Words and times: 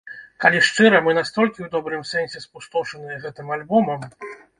Калі 0.43 0.59
шчыра, 0.67 1.01
мы 1.07 1.11
настолькі 1.17 1.53
ў 1.63 1.67
добрым 1.75 2.05
сэнсе 2.11 2.41
спустошаныя 2.47 3.21
гэтым 3.27 3.53
альбомам! 3.59 4.01